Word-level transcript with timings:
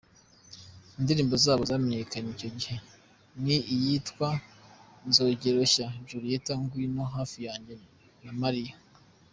Indirimbo 0.99 1.35
zabo 1.43 1.61
zamenyekanye 1.69 2.29
icyo 2.35 2.49
gihe 2.57 2.77
ni 3.43 3.57
iyitwa: 3.75 4.29
Nzogiroshya, 5.07 5.85
Julieta, 6.07 6.53
Ngwino 6.61 7.03
hafi 7.15 7.37
yanjye 7.47 7.73
na 8.23 8.33
Mariya. 8.41 8.75